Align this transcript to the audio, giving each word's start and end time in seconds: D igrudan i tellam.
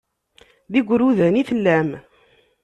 D 0.71 0.73
igrudan 0.79 1.39
i 1.41 1.43
tellam. 1.49 1.89